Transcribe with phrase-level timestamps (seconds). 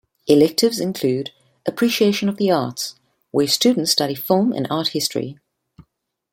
[0.25, 1.29] Electives include
[1.67, 2.95] 'Appreciation of the Arts',
[3.29, 5.37] where students study film and art history.